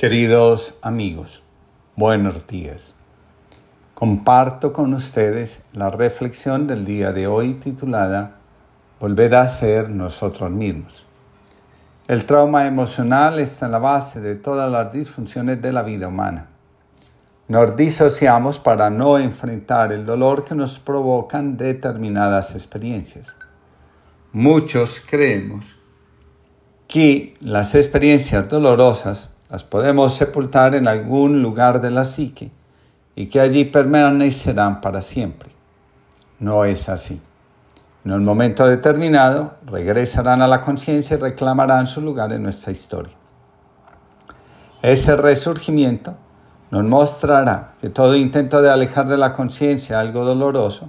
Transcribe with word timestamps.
Queridos 0.00 0.78
amigos, 0.80 1.42
buenos 1.94 2.46
días. 2.46 3.04
Comparto 3.92 4.72
con 4.72 4.94
ustedes 4.94 5.60
la 5.74 5.90
reflexión 5.90 6.66
del 6.66 6.86
día 6.86 7.12
de 7.12 7.26
hoy 7.26 7.52
titulada 7.52 8.38
Volver 8.98 9.34
a 9.34 9.46
ser 9.46 9.90
nosotros 9.90 10.50
mismos. 10.50 11.04
El 12.08 12.24
trauma 12.24 12.66
emocional 12.66 13.38
está 13.40 13.66
en 13.66 13.72
la 13.72 13.78
base 13.78 14.22
de 14.22 14.36
todas 14.36 14.72
las 14.72 14.90
disfunciones 14.90 15.60
de 15.60 15.70
la 15.70 15.82
vida 15.82 16.08
humana. 16.08 16.46
Nos 17.48 17.76
disociamos 17.76 18.58
para 18.58 18.88
no 18.88 19.18
enfrentar 19.18 19.92
el 19.92 20.06
dolor 20.06 20.44
que 20.44 20.54
nos 20.54 20.80
provocan 20.80 21.58
determinadas 21.58 22.54
experiencias. 22.54 23.38
Muchos 24.32 25.04
creemos 25.06 25.76
que 26.88 27.36
las 27.42 27.74
experiencias 27.74 28.48
dolorosas 28.48 29.36
las 29.50 29.64
podemos 29.64 30.14
sepultar 30.14 30.74
en 30.74 30.86
algún 30.86 31.42
lugar 31.42 31.80
de 31.80 31.90
la 31.90 32.04
psique 32.04 32.50
y 33.16 33.26
que 33.26 33.40
allí 33.40 33.64
permanecerán 33.64 34.80
para 34.80 35.02
siempre. 35.02 35.50
No 36.38 36.64
es 36.64 36.88
así. 36.88 37.20
En 38.04 38.12
un 38.12 38.24
momento 38.24 38.66
determinado 38.66 39.54
regresarán 39.66 40.40
a 40.40 40.48
la 40.48 40.62
conciencia 40.62 41.16
y 41.16 41.20
reclamarán 41.20 41.86
su 41.86 42.00
lugar 42.00 42.32
en 42.32 42.44
nuestra 42.44 42.72
historia. 42.72 43.12
Ese 44.80 45.16
resurgimiento 45.16 46.14
nos 46.70 46.84
mostrará 46.84 47.72
que 47.80 47.90
todo 47.90 48.14
intento 48.14 48.62
de 48.62 48.70
alejar 48.70 49.08
de 49.08 49.18
la 49.18 49.34
conciencia 49.34 50.00
algo 50.00 50.24
doloroso, 50.24 50.88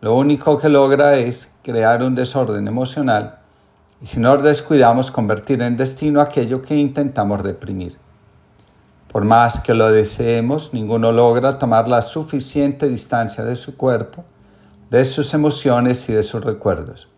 lo 0.00 0.14
único 0.14 0.58
que 0.58 0.68
logra 0.68 1.16
es 1.16 1.52
crear 1.62 2.02
un 2.02 2.14
desorden 2.14 2.68
emocional 2.68 3.37
y 4.00 4.06
si 4.06 4.20
nos 4.20 4.42
descuidamos 4.42 5.10
convertir 5.10 5.62
en 5.62 5.76
destino 5.76 6.20
aquello 6.20 6.62
que 6.62 6.76
intentamos 6.76 7.40
reprimir. 7.40 7.96
Por 9.10 9.24
más 9.24 9.60
que 9.60 9.74
lo 9.74 9.90
deseemos, 9.90 10.72
ninguno 10.72 11.12
logra 11.12 11.58
tomar 11.58 11.88
la 11.88 12.02
suficiente 12.02 12.88
distancia 12.88 13.44
de 13.44 13.56
su 13.56 13.76
cuerpo, 13.76 14.24
de 14.90 15.04
sus 15.04 15.34
emociones 15.34 16.08
y 16.08 16.12
de 16.12 16.22
sus 16.22 16.44
recuerdos. 16.44 17.08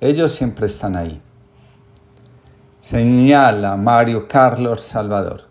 Ellos 0.00 0.32
siempre 0.32 0.66
están 0.66 0.96
ahí. 0.96 1.20
Señala 2.80 3.76
Mario 3.76 4.28
Carlos 4.28 4.82
Salvador. 4.82 5.42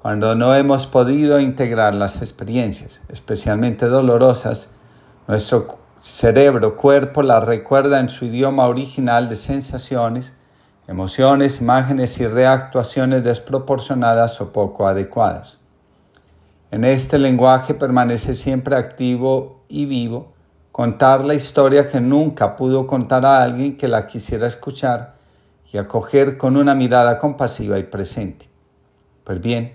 Cuando 0.00 0.34
no 0.34 0.54
hemos 0.54 0.86
podido 0.86 1.40
integrar 1.40 1.94
las 1.94 2.20
experiencias, 2.20 3.00
especialmente 3.08 3.86
dolorosas, 3.86 4.74
nuestro 5.26 5.78
cerebro, 6.08 6.76
cuerpo 6.76 7.22
la 7.22 7.40
recuerda 7.40 8.00
en 8.00 8.08
su 8.08 8.24
idioma 8.24 8.66
original 8.66 9.28
de 9.28 9.36
sensaciones, 9.36 10.34
emociones, 10.86 11.60
imágenes 11.60 12.18
y 12.20 12.26
reactuaciones 12.26 13.22
desproporcionadas 13.22 14.40
o 14.40 14.52
poco 14.52 14.88
adecuadas. 14.88 15.60
En 16.70 16.84
este 16.84 17.18
lenguaje 17.18 17.74
permanece 17.74 18.34
siempre 18.34 18.76
activo 18.76 19.64
y 19.68 19.86
vivo 19.86 20.32
contar 20.72 21.24
la 21.24 21.34
historia 21.34 21.88
que 21.88 22.00
nunca 22.00 22.56
pudo 22.56 22.86
contar 22.86 23.26
a 23.26 23.42
alguien 23.42 23.76
que 23.76 23.88
la 23.88 24.06
quisiera 24.06 24.46
escuchar 24.46 25.14
y 25.72 25.78
acoger 25.78 26.38
con 26.38 26.56
una 26.56 26.74
mirada 26.74 27.18
compasiva 27.18 27.78
y 27.78 27.84
presente. 27.84 28.48
Pues 29.24 29.40
bien, 29.40 29.74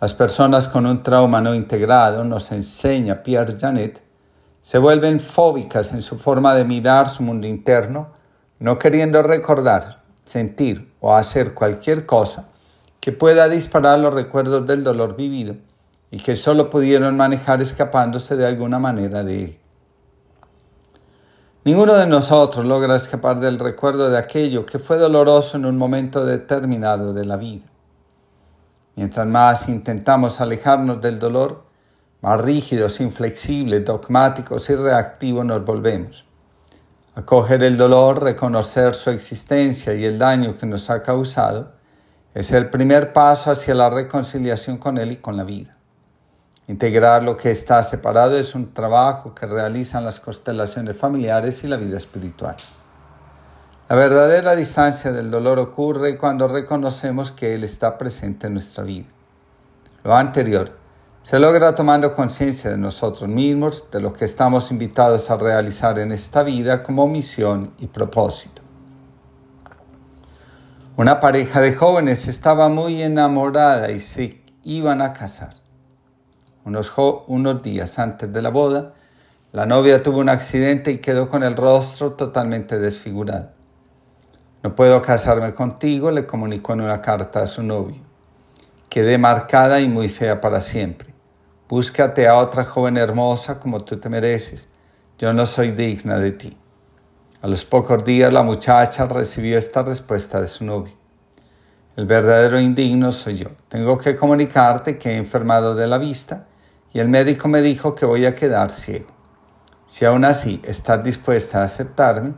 las 0.00 0.12
personas 0.12 0.68
con 0.68 0.86
un 0.86 1.02
trauma 1.02 1.40
no 1.40 1.54
integrado, 1.54 2.24
nos 2.24 2.52
enseña 2.52 3.22
Pierre 3.22 3.56
Janet, 3.58 4.03
se 4.64 4.78
vuelven 4.78 5.20
fóbicas 5.20 5.92
en 5.92 6.00
su 6.00 6.18
forma 6.18 6.54
de 6.54 6.64
mirar 6.64 7.10
su 7.10 7.22
mundo 7.22 7.46
interno, 7.46 8.08
no 8.58 8.78
queriendo 8.78 9.22
recordar, 9.22 10.00
sentir 10.24 10.90
o 11.00 11.14
hacer 11.14 11.52
cualquier 11.52 12.06
cosa 12.06 12.50
que 12.98 13.12
pueda 13.12 13.46
disparar 13.46 13.98
los 13.98 14.14
recuerdos 14.14 14.66
del 14.66 14.82
dolor 14.82 15.16
vivido 15.16 15.56
y 16.10 16.18
que 16.18 16.34
solo 16.34 16.70
pudieron 16.70 17.14
manejar 17.14 17.60
escapándose 17.60 18.36
de 18.36 18.46
alguna 18.46 18.78
manera 18.78 19.22
de 19.22 19.44
él. 19.44 19.58
Ninguno 21.64 21.92
de 21.96 22.06
nosotros 22.06 22.64
logra 22.64 22.96
escapar 22.96 23.40
del 23.40 23.58
recuerdo 23.58 24.08
de 24.08 24.16
aquello 24.16 24.64
que 24.64 24.78
fue 24.78 24.96
doloroso 24.96 25.58
en 25.58 25.66
un 25.66 25.76
momento 25.76 26.24
determinado 26.24 27.12
de 27.12 27.26
la 27.26 27.36
vida. 27.36 27.66
Mientras 28.96 29.26
más 29.26 29.68
intentamos 29.68 30.40
alejarnos 30.40 31.02
del 31.02 31.18
dolor, 31.18 31.64
más 32.24 32.40
rígidos, 32.40 33.02
inflexibles, 33.02 33.84
dogmáticos 33.84 34.70
y 34.70 34.74
reactivos 34.74 35.44
nos 35.44 35.62
volvemos. 35.62 36.24
Acoger 37.14 37.62
el 37.62 37.76
dolor, 37.76 38.22
reconocer 38.22 38.94
su 38.94 39.10
existencia 39.10 39.92
y 39.92 40.06
el 40.06 40.18
daño 40.18 40.56
que 40.56 40.64
nos 40.64 40.88
ha 40.88 41.02
causado, 41.02 41.72
es 42.32 42.50
el 42.52 42.70
primer 42.70 43.12
paso 43.12 43.50
hacia 43.50 43.74
la 43.74 43.90
reconciliación 43.90 44.78
con 44.78 44.96
él 44.96 45.12
y 45.12 45.16
con 45.18 45.36
la 45.36 45.44
vida. 45.44 45.76
Integrar 46.66 47.22
lo 47.22 47.36
que 47.36 47.50
está 47.50 47.82
separado 47.82 48.38
es 48.38 48.54
un 48.54 48.72
trabajo 48.72 49.34
que 49.34 49.44
realizan 49.44 50.02
las 50.06 50.18
constelaciones 50.18 50.96
familiares 50.96 51.62
y 51.62 51.68
la 51.68 51.76
vida 51.76 51.98
espiritual. 51.98 52.56
La 53.90 53.96
verdadera 53.96 54.56
distancia 54.56 55.12
del 55.12 55.30
dolor 55.30 55.58
ocurre 55.58 56.16
cuando 56.16 56.48
reconocemos 56.48 57.32
que 57.32 57.54
Él 57.54 57.64
está 57.64 57.98
presente 57.98 58.46
en 58.46 58.54
nuestra 58.54 58.82
vida. 58.82 59.08
Lo 60.02 60.14
anterior 60.14 60.83
se 61.24 61.38
logra 61.38 61.74
tomando 61.74 62.14
conciencia 62.14 62.70
de 62.70 62.76
nosotros 62.76 63.30
mismos, 63.30 63.90
de 63.90 63.98
lo 63.98 64.12
que 64.12 64.26
estamos 64.26 64.70
invitados 64.70 65.30
a 65.30 65.38
realizar 65.38 65.98
en 65.98 66.12
esta 66.12 66.42
vida 66.42 66.82
como 66.82 67.08
misión 67.08 67.72
y 67.78 67.86
propósito. 67.86 68.60
Una 70.98 71.20
pareja 71.20 71.62
de 71.62 71.74
jóvenes 71.74 72.28
estaba 72.28 72.68
muy 72.68 73.02
enamorada 73.02 73.90
y 73.90 74.00
se 74.00 74.42
iban 74.64 75.00
a 75.00 75.14
casar. 75.14 75.54
Unos, 76.66 76.92
unos 77.26 77.62
días 77.62 77.98
antes 77.98 78.30
de 78.30 78.42
la 78.42 78.50
boda, 78.50 78.92
la 79.50 79.64
novia 79.64 80.02
tuvo 80.02 80.18
un 80.18 80.28
accidente 80.28 80.92
y 80.92 80.98
quedó 80.98 81.30
con 81.30 81.42
el 81.42 81.56
rostro 81.56 82.12
totalmente 82.12 82.78
desfigurado. 82.78 83.48
No 84.62 84.74
puedo 84.74 85.00
casarme 85.00 85.54
contigo, 85.54 86.10
le 86.10 86.26
comunicó 86.26 86.74
en 86.74 86.82
una 86.82 87.00
carta 87.00 87.42
a 87.42 87.46
su 87.46 87.62
novio. 87.62 88.02
Quedé 88.90 89.16
marcada 89.16 89.80
y 89.80 89.88
muy 89.88 90.10
fea 90.10 90.42
para 90.42 90.60
siempre. 90.60 91.13
Búscate 91.76 92.28
a 92.28 92.36
otra 92.36 92.64
joven 92.64 92.96
hermosa 92.96 93.58
como 93.58 93.80
tú 93.80 93.96
te 93.96 94.08
mereces. 94.08 94.68
Yo 95.18 95.32
no 95.32 95.44
soy 95.44 95.72
digna 95.72 96.18
de 96.18 96.30
ti. 96.30 96.56
A 97.42 97.48
los 97.48 97.64
pocos 97.64 98.04
días 98.04 98.32
la 98.32 98.44
muchacha 98.44 99.06
recibió 99.06 99.58
esta 99.58 99.82
respuesta 99.82 100.40
de 100.40 100.46
su 100.46 100.64
novio. 100.64 100.94
El 101.96 102.06
verdadero 102.06 102.60
indigno 102.60 103.10
soy 103.10 103.38
yo. 103.38 103.48
Tengo 103.66 103.98
que 103.98 104.14
comunicarte 104.14 104.98
que 104.98 105.10
he 105.10 105.16
enfermado 105.16 105.74
de 105.74 105.88
la 105.88 105.98
vista 105.98 106.46
y 106.92 107.00
el 107.00 107.08
médico 107.08 107.48
me 107.48 107.60
dijo 107.60 107.96
que 107.96 108.06
voy 108.06 108.24
a 108.24 108.36
quedar 108.36 108.70
ciego. 108.70 109.08
Si 109.88 110.04
aún 110.04 110.24
así 110.24 110.62
estás 110.62 111.02
dispuesta 111.02 111.62
a 111.62 111.64
aceptarme, 111.64 112.34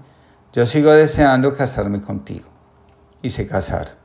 yo 0.55 0.65
sigo 0.65 0.93
deseando 0.93 1.55
casarme 1.55 2.01
contigo. 2.01 2.47
Y 3.21 3.29
se 3.29 3.47
casaron. 3.47 3.97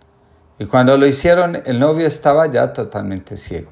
Y 0.60 0.66
cuando 0.66 0.98
lo 0.98 1.08
hicieron, 1.08 1.56
el 1.66 1.80
novio 1.80 2.06
estaba 2.06 2.48
ya 2.48 2.74
totalmente 2.74 3.38
ciego. 3.38 3.72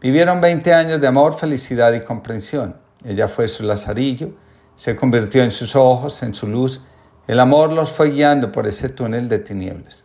Vivieron 0.00 0.40
20 0.40 0.72
años 0.74 1.00
de 1.00 1.08
amor, 1.08 1.36
felicidad 1.36 1.92
y 1.92 2.02
comprensión. 2.02 2.76
Ella 3.04 3.26
fue 3.26 3.48
su 3.48 3.64
lazarillo, 3.64 4.30
se 4.76 4.94
convirtió 4.94 5.42
en 5.42 5.50
sus 5.50 5.74
ojos, 5.74 6.22
en 6.22 6.34
su 6.34 6.46
luz. 6.46 6.82
El 7.26 7.40
amor 7.40 7.72
los 7.72 7.90
fue 7.90 8.10
guiando 8.10 8.52
por 8.52 8.68
ese 8.68 8.88
túnel 8.88 9.28
de 9.28 9.40
tinieblas. 9.40 10.04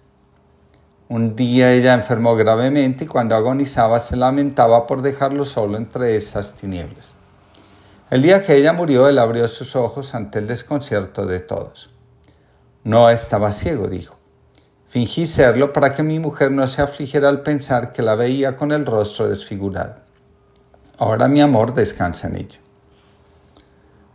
Un 1.10 1.36
día 1.36 1.72
ella 1.72 1.94
enfermó 1.94 2.36
gravemente 2.36 3.04
y 3.04 3.08
cuando 3.08 3.36
agonizaba 3.36 4.00
se 4.00 4.16
lamentaba 4.16 4.88
por 4.88 5.04
dejarlo 5.04 5.46
solo 5.46 5.78
entre 5.78 6.16
esas 6.16 6.54
tinieblas. 6.54 7.14
El 8.10 8.24
día 8.24 8.44
que 8.44 8.56
ella 8.56 8.74
murió, 8.74 9.08
él 9.08 9.20
abrió 9.20 9.48
sus 9.48 9.76
ojos 9.76 10.16
ante 10.16 10.40
el 10.40 10.48
desconcierto 10.48 11.28
de 11.28 11.40
todos. 11.40 11.92
No 12.84 13.12
estaba 13.12 13.52
ciego, 13.52 13.88
dijo. 13.88 14.23
Fingí 14.94 15.26
serlo 15.26 15.74
para 15.74 15.96
que 15.96 16.04
mi 16.04 16.20
mujer 16.20 16.52
no 16.52 16.68
se 16.68 16.84
afligiera 16.84 17.28
al 17.28 17.42
pensar 17.42 17.92
que 17.92 18.04
la 18.04 18.14
veía 18.14 18.56
con 18.56 18.72
el 18.72 18.86
rostro 18.86 19.28
desfigurado. 19.28 19.96
Ahora 21.00 21.28
mi 21.28 21.42
amor 21.42 21.74
descansa 21.74 22.28
en 22.28 22.36
ella. 22.36 22.60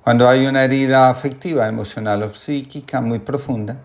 Cuando 0.05 0.29
hay 0.29 0.47
una 0.47 0.63
herida 0.63 1.11
afectiva, 1.11 1.67
emocional 1.67 2.23
o 2.23 2.33
psíquica 2.33 3.01
muy 3.01 3.19
profunda, 3.19 3.79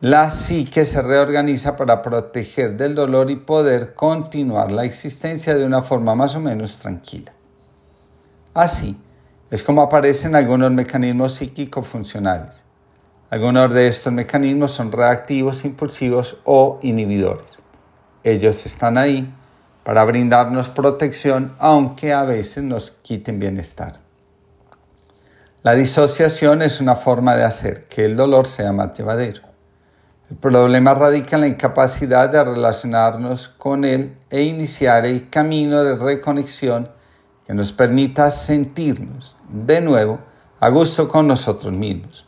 la 0.00 0.28
psique 0.30 0.84
se 0.84 1.00
reorganiza 1.00 1.76
para 1.76 2.02
proteger 2.02 2.76
del 2.76 2.96
dolor 2.96 3.30
y 3.30 3.36
poder 3.36 3.94
continuar 3.94 4.72
la 4.72 4.84
existencia 4.84 5.54
de 5.54 5.64
una 5.64 5.84
forma 5.84 6.16
más 6.16 6.34
o 6.34 6.40
menos 6.40 6.76
tranquila. 6.78 7.30
Así 8.52 9.00
es 9.48 9.62
como 9.62 9.80
aparecen 9.80 10.34
algunos 10.34 10.72
mecanismos 10.72 11.36
psíquicos 11.36 11.86
funcionales 11.86 12.65
algunos 13.28 13.74
de 13.74 13.88
estos 13.88 14.12
mecanismos 14.12 14.70
son 14.70 14.92
reactivos, 14.92 15.64
impulsivos 15.64 16.36
o 16.44 16.78
inhibidores. 16.82 17.58
Ellos 18.22 18.64
están 18.66 18.98
ahí 18.98 19.32
para 19.82 20.04
brindarnos 20.04 20.68
protección, 20.68 21.52
aunque 21.58 22.12
a 22.12 22.22
veces 22.22 22.62
nos 22.62 22.92
quiten 23.02 23.40
bienestar. 23.40 24.00
La 25.62 25.74
disociación 25.74 26.62
es 26.62 26.80
una 26.80 26.94
forma 26.94 27.34
de 27.34 27.44
hacer 27.44 27.88
que 27.88 28.04
el 28.04 28.16
dolor 28.16 28.46
sea 28.46 28.72
más 28.72 28.96
llevadero. 28.96 29.42
El 30.30 30.36
problema 30.36 30.94
radica 30.94 31.34
en 31.34 31.40
la 31.40 31.48
incapacidad 31.48 32.28
de 32.30 32.44
relacionarnos 32.44 33.48
con 33.48 33.84
Él 33.84 34.16
e 34.30 34.42
iniciar 34.42 35.04
el 35.06 35.28
camino 35.30 35.82
de 35.82 35.96
reconexión 35.96 36.90
que 37.44 37.54
nos 37.54 37.72
permita 37.72 38.30
sentirnos 38.30 39.36
de 39.48 39.80
nuevo 39.80 40.20
a 40.60 40.68
gusto 40.68 41.08
con 41.08 41.26
nosotros 41.26 41.72
mismos. 41.72 42.26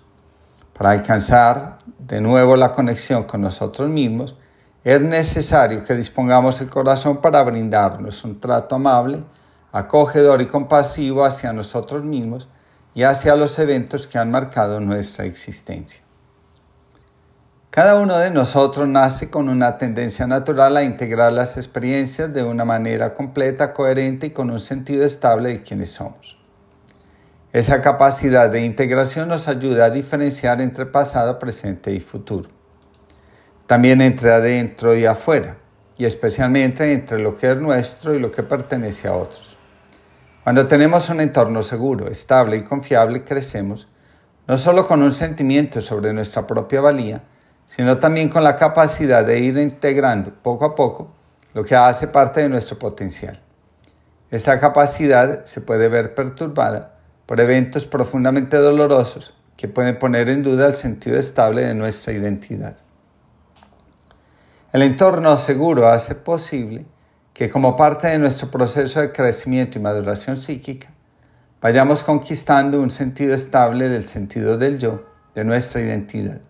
Para 0.78 0.92
alcanzar 0.92 1.78
de 1.98 2.20
nuevo 2.20 2.54
la 2.54 2.72
conexión 2.72 3.24
con 3.24 3.40
nosotros 3.40 3.90
mismos, 3.90 4.36
es 4.84 5.02
necesario 5.02 5.84
que 5.84 5.96
dispongamos 5.96 6.60
el 6.60 6.70
corazón 6.70 7.20
para 7.20 7.42
brindarnos 7.42 8.22
un 8.24 8.40
trato 8.40 8.76
amable, 8.76 9.24
acogedor 9.72 10.40
y 10.40 10.46
compasivo 10.46 11.24
hacia 11.24 11.52
nosotros 11.52 12.04
mismos 12.04 12.48
y 12.94 13.02
hacia 13.02 13.34
los 13.34 13.58
eventos 13.58 14.06
que 14.06 14.18
han 14.18 14.30
marcado 14.30 14.78
nuestra 14.78 15.24
existencia. 15.24 16.00
Cada 17.70 17.96
uno 17.96 18.16
de 18.16 18.30
nosotros 18.30 18.88
nace 18.88 19.30
con 19.30 19.48
una 19.48 19.78
tendencia 19.78 20.28
natural 20.28 20.76
a 20.76 20.84
integrar 20.84 21.32
las 21.32 21.56
experiencias 21.56 22.32
de 22.32 22.44
una 22.44 22.64
manera 22.64 23.14
completa, 23.14 23.72
coherente 23.72 24.28
y 24.28 24.30
con 24.30 24.48
un 24.48 24.60
sentido 24.60 25.04
estable 25.04 25.48
de 25.48 25.62
quienes 25.64 25.90
somos. 25.90 26.37
Esa 27.50 27.80
capacidad 27.80 28.50
de 28.50 28.60
integración 28.60 29.28
nos 29.28 29.48
ayuda 29.48 29.86
a 29.86 29.90
diferenciar 29.90 30.60
entre 30.60 30.84
pasado, 30.84 31.38
presente 31.38 31.90
y 31.92 32.00
futuro. 32.00 32.50
También 33.66 34.02
entre 34.02 34.32
adentro 34.32 34.94
y 34.94 35.06
afuera, 35.06 35.56
y 35.96 36.04
especialmente 36.04 36.92
entre 36.92 37.18
lo 37.18 37.38
que 37.38 37.52
es 37.52 37.56
nuestro 37.56 38.14
y 38.14 38.18
lo 38.18 38.30
que 38.30 38.42
pertenece 38.42 39.08
a 39.08 39.14
otros. 39.14 39.56
Cuando 40.44 40.68
tenemos 40.68 41.08
un 41.08 41.22
entorno 41.22 41.62
seguro, 41.62 42.08
estable 42.08 42.58
y 42.58 42.64
confiable, 42.64 43.24
crecemos 43.24 43.88
no 44.46 44.58
solo 44.58 44.86
con 44.86 45.02
un 45.02 45.12
sentimiento 45.12 45.80
sobre 45.80 46.12
nuestra 46.12 46.46
propia 46.46 46.82
valía, 46.82 47.22
sino 47.66 47.96
también 47.96 48.28
con 48.28 48.44
la 48.44 48.56
capacidad 48.56 49.24
de 49.24 49.38
ir 49.38 49.56
integrando 49.56 50.34
poco 50.42 50.66
a 50.66 50.74
poco 50.74 51.14
lo 51.54 51.64
que 51.64 51.74
hace 51.74 52.08
parte 52.08 52.42
de 52.42 52.50
nuestro 52.50 52.78
potencial. 52.78 53.40
Esta 54.30 54.60
capacidad 54.60 55.46
se 55.46 55.62
puede 55.62 55.88
ver 55.88 56.14
perturbada 56.14 56.97
por 57.28 57.40
eventos 57.40 57.84
profundamente 57.84 58.56
dolorosos 58.56 59.34
que 59.54 59.68
pueden 59.68 59.98
poner 59.98 60.30
en 60.30 60.42
duda 60.42 60.66
el 60.66 60.76
sentido 60.76 61.18
estable 61.18 61.66
de 61.66 61.74
nuestra 61.74 62.14
identidad. 62.14 62.78
El 64.72 64.80
entorno 64.80 65.36
seguro 65.36 65.88
hace 65.88 66.14
posible 66.14 66.86
que 67.34 67.50
como 67.50 67.76
parte 67.76 68.06
de 68.06 68.18
nuestro 68.18 68.50
proceso 68.50 69.02
de 69.02 69.12
crecimiento 69.12 69.78
y 69.78 69.82
maduración 69.82 70.38
psíquica, 70.38 70.88
vayamos 71.60 72.02
conquistando 72.02 72.80
un 72.80 72.90
sentido 72.90 73.34
estable 73.34 73.90
del 73.90 74.08
sentido 74.08 74.56
del 74.56 74.78
yo, 74.78 75.04
de 75.34 75.44
nuestra 75.44 75.82
identidad. 75.82 76.40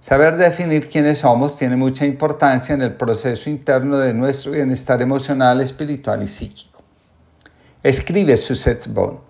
Saber 0.00 0.36
definir 0.36 0.88
quiénes 0.88 1.18
somos 1.18 1.56
tiene 1.56 1.74
mucha 1.74 2.06
importancia 2.06 2.76
en 2.76 2.82
el 2.82 2.94
proceso 2.94 3.50
interno 3.50 3.98
de 3.98 4.14
nuestro 4.14 4.52
bienestar 4.52 5.02
emocional, 5.02 5.60
espiritual 5.60 6.22
y 6.22 6.28
psíquico. 6.28 6.80
Escribe 7.82 8.36
Suzette 8.36 8.86
Bond. 8.86 9.29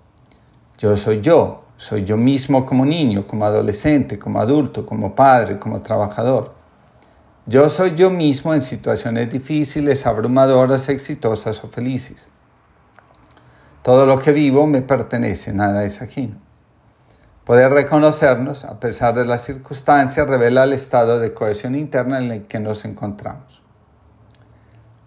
Yo 0.80 0.96
soy 0.96 1.20
yo, 1.20 1.64
soy 1.76 2.04
yo 2.04 2.16
mismo 2.16 2.64
como 2.64 2.86
niño, 2.86 3.26
como 3.26 3.44
adolescente, 3.44 4.18
como 4.18 4.40
adulto, 4.40 4.86
como 4.86 5.14
padre, 5.14 5.58
como 5.58 5.82
trabajador. 5.82 6.54
Yo 7.44 7.68
soy 7.68 7.94
yo 7.96 8.08
mismo 8.08 8.54
en 8.54 8.62
situaciones 8.62 9.30
difíciles, 9.30 10.06
abrumadoras, 10.06 10.88
exitosas 10.88 11.62
o 11.62 11.68
felices. 11.68 12.28
Todo 13.82 14.06
lo 14.06 14.20
que 14.20 14.32
vivo 14.32 14.66
me 14.66 14.80
pertenece, 14.80 15.52
nada 15.52 15.84
es 15.84 16.00
ajeno. 16.00 16.36
Poder 17.44 17.70
reconocernos, 17.72 18.64
a 18.64 18.80
pesar 18.80 19.14
de 19.14 19.26
las 19.26 19.44
circunstancias, 19.44 20.26
revela 20.26 20.64
el 20.64 20.72
estado 20.72 21.20
de 21.20 21.34
cohesión 21.34 21.74
interna 21.74 22.20
en 22.20 22.30
el 22.30 22.46
que 22.46 22.58
nos 22.58 22.86
encontramos. 22.86 23.60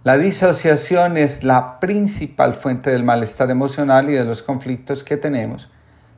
La 0.04 0.18
disociación 0.18 1.16
es 1.16 1.44
la 1.44 1.80
principal 1.80 2.54
fuente 2.54 2.92
del 2.92 3.04
malestar 3.04 3.50
emocional 3.50 4.10
y 4.10 4.14
de 4.14 4.26
los 4.26 4.44
conflictos 4.44 5.04
que 5.04 5.16
tenemos 5.16 5.70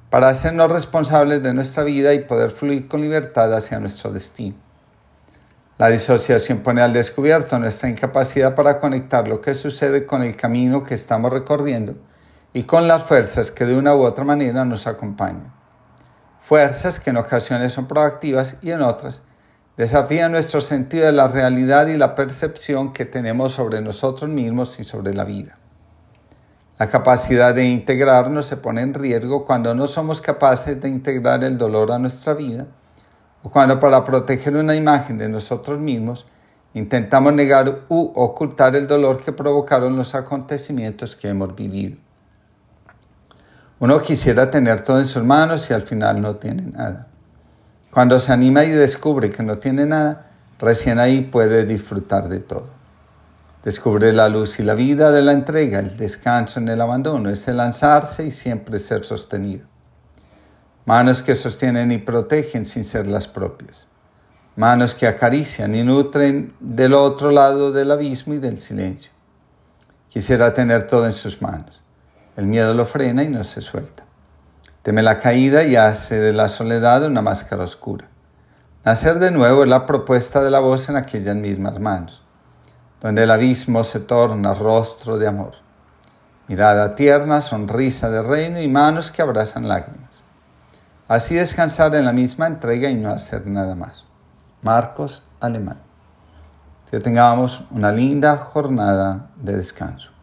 para 0.09 0.29
hacernos 0.29 0.71
responsables 0.71 1.43
de 1.43 1.53
nuestra 1.53 1.83
vida 1.83 2.13
y 2.13 2.23
poder 2.23 2.51
fluir 2.51 2.87
con 2.87 3.01
libertad 3.01 3.53
hacia 3.53 3.79
nuestro 3.79 4.11
destino. 4.11 4.55
La 5.77 5.89
disociación 5.89 6.59
pone 6.59 6.81
al 6.81 6.93
descubierto 6.93 7.59
nuestra 7.59 7.89
incapacidad 7.89 8.55
para 8.55 8.79
conectar 8.79 9.27
lo 9.27 9.41
que 9.41 9.53
sucede 9.53 10.05
con 10.05 10.23
el 10.23 10.35
camino 10.35 10.83
que 10.83 10.95
estamos 10.95 11.31
recorriendo 11.31 11.95
y 12.53 12.63
con 12.63 12.88
las 12.88 13.03
fuerzas 13.03 13.51
que 13.51 13.65
de 13.65 13.77
una 13.77 13.95
u 13.95 14.03
otra 14.03 14.23
manera 14.23 14.65
nos 14.65 14.88
acompañan 14.88 15.53
fuerzas 16.45 16.99
que 16.99 17.09
en 17.09 17.17
ocasiones 17.17 17.73
son 17.73 17.88
proactivas 17.88 18.57
y 18.61 18.69
en 18.69 18.83
otras 18.83 19.23
desafían 19.77 20.31
nuestro 20.31 20.62
sentido 20.62 21.06
de 21.06 21.12
la 21.12 21.27
realidad 21.27 21.88
y 21.88 21.98
la 21.98 22.16
percepción 22.16 22.94
que 22.94 23.06
tenemos 23.06 23.54
sobre 23.54 23.81
nosotros 23.81 24.30
mismos 24.30 24.80
y 24.80 24.83
sobre 24.83 25.13
la 25.13 25.24
vida. 25.24 25.57
La 26.77 26.88
capacidad 26.89 27.56
de 27.56 27.66
integrarnos 27.66 28.45
se 28.45 28.57
pone 28.57 28.81
en 28.81 28.94
riesgo 28.94 29.45
cuando 29.45 29.74
no 29.74 29.88
somos 29.88 30.22
capaces 30.22 30.81
de 30.81 30.89
integrar 30.89 31.44
el 31.44 31.57
dolor 31.57 31.92
a 31.92 32.00
nuestra 32.00 32.33
vida 32.33 32.68
o 33.44 33.50
cuando 33.50 33.80
para 33.80 34.04
proteger 34.04 34.56
una 34.56 34.75
imagen 34.75 35.18
de 35.18 35.30
nosotros 35.30 35.80
mismos 35.80 36.25
intentamos 36.74 37.33
negar 37.33 37.83
u 37.88 38.12
ocultar 38.16 38.75
el 38.75 38.88
dolor 38.88 39.24
que 39.24 39.31
provocaron 39.31 39.95
los 39.95 40.16
acontecimientos 40.16 41.16
que 41.16 41.30
hemos 41.30 41.56
vivido. 41.56 41.98
Uno 43.80 44.01
quisiera 44.01 44.51
tener 44.51 44.83
todo 44.83 45.00
en 45.00 45.07
sus 45.07 45.24
manos 45.24 45.69
y 45.69 45.74
al 45.74 45.83
final 45.83 46.22
no 46.22 46.36
tiene 46.36 46.63
nada. 46.63 47.07
Cuando 47.95 48.19
se 48.19 48.33
anima 48.33 48.65
y 48.65 48.71
descubre 48.71 49.31
que 49.31 49.42
no 49.42 49.59
tiene 49.59 49.86
nada, 49.86 50.31
recién 50.59 51.00
ahí 51.00 51.21
puede 51.21 51.65
disfrutar 51.65 52.27
de 52.27 52.42
todo. 52.42 52.68
Descubre 53.63 54.12
la 54.12 54.27
luz 54.27 54.59
y 54.59 54.63
la 54.63 54.74
vida 54.74 55.13
de 55.13 55.21
la 55.21 55.31
entrega, 55.31 55.80
el 55.80 55.95
descanso 55.95 56.59
en 56.59 56.68
el 56.68 56.81
abandono, 56.81 57.30
ese 57.30 57.53
lanzarse 57.53 58.25
y 58.25 58.31
siempre 58.31 58.80
ser 58.80 59.06
sostenido. 59.06 59.65
Manos 60.83 61.21
que 61.21 61.36
sostienen 61.36 61.89
y 61.94 62.00
protegen 62.00 62.65
sin 62.65 62.83
ser 62.83 63.07
las 63.07 63.30
propias. 63.30 63.88
Manos 64.57 64.94
que 64.94 65.07
acarician 65.07 65.74
y 65.74 65.81
nutren 65.81 66.53
del 66.59 66.94
otro 66.95 67.31
lado 67.31 67.71
del 67.71 67.91
abismo 67.91 68.33
y 68.33 68.39
del 68.39 68.59
silencio. 68.59 69.13
Quisiera 70.09 70.53
tener 70.53 70.88
todo 70.88 71.06
en 71.06 71.13
sus 71.13 71.41
manos 71.41 71.81
el 72.36 72.48
miedo 72.48 72.74
lo 72.74 72.86
frena 72.86 73.24
y 73.24 73.30
no 73.30 73.45
se 73.45 73.62
suelta. 73.62 74.04
Teme 74.85 75.01
la 75.01 75.17
caída 75.17 75.63
y 75.63 75.75
hace 75.75 76.19
de 76.19 76.31
la 76.31 76.47
soledad 76.47 77.03
una 77.05 77.23
máscara 77.23 77.63
oscura. 77.63 78.05
Nacer 78.83 79.17
de 79.17 79.31
nuevo 79.31 79.63
es 79.63 79.67
la 79.67 79.87
propuesta 79.87 80.43
de 80.43 80.51
la 80.51 80.59
voz 80.59 80.89
en 80.89 80.95
aquellas 80.95 81.35
mismas 81.35 81.79
manos, 81.79 82.21
donde 83.01 83.23
el 83.23 83.31
abismo 83.31 83.83
se 83.83 84.01
torna 84.01 84.53
rostro 84.53 85.17
de 85.17 85.27
amor. 85.27 85.53
Mirada 86.48 86.93
tierna, 86.93 87.41
sonrisa 87.41 88.12
de 88.12 88.21
reino 88.21 88.62
y 88.62 88.67
manos 88.67 89.10
que 89.10 89.24
abrazan 89.24 89.67
lágrimas. 89.67 90.21
Así 91.07 91.33
descansar 91.33 91.95
en 91.95 92.05
la 92.05 92.13
misma 92.13 92.45
entrega 92.45 92.88
y 92.88 92.93
no 92.93 93.10
hacer 93.10 93.48
nada 93.48 93.74
más. 93.74 94.05
Marcos 94.62 95.24
Alemán. 95.39 95.81
Que 96.91 97.00
tengamos 97.00 97.65
una 97.71 97.91
linda 97.91 98.38
jornada 98.38 99.31
de 99.36 99.57
descanso. 99.57 100.14